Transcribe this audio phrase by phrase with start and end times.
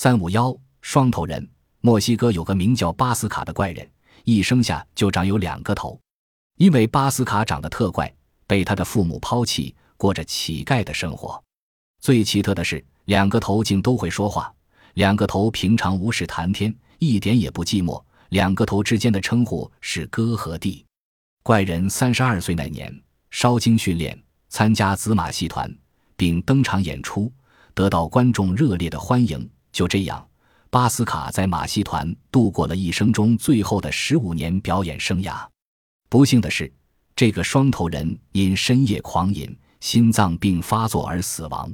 [0.00, 1.44] 三五幺双头人，
[1.80, 3.84] 墨西哥有个名叫巴斯卡的怪人，
[4.22, 5.98] 一生下就长有两个头。
[6.56, 8.14] 因为巴斯卡长得特怪，
[8.46, 11.42] 被他的父母抛弃，过着乞丐的生活。
[12.00, 14.54] 最奇特的是，两个头竟都会说话。
[14.94, 18.00] 两个头平常无事谈天，一点也不寂寞。
[18.28, 20.86] 两个头之间的称呼是哥和弟。
[21.42, 23.02] 怪人三十二岁那年，
[23.32, 24.16] 稍经训练，
[24.48, 25.68] 参加紫马戏团，
[26.16, 27.32] 并登场演出，
[27.74, 29.50] 得到观众热烈的欢迎。
[29.78, 30.26] 就这样，
[30.70, 35.46] 巴斯卡在马戏团度过了一生中最后的十五年表演生涯。
[36.08, 36.68] 不幸的是，
[37.14, 41.72] 这个双头人因深夜狂饮、心脏病发作而死亡。